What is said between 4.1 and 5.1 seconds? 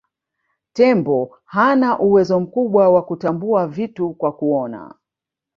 kwa kuona